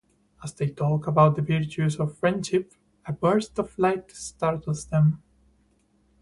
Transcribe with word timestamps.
As 0.43 0.51
they 0.55 0.67
talk 0.71 1.05
about 1.05 1.35
the 1.35 1.43
virtues 1.43 1.97
of 1.99 2.17
friendship, 2.17 2.73
a 3.05 3.13
burst 3.13 3.59
of 3.59 3.77
light 3.77 4.09
startles 4.09 4.85
them. 4.85 5.21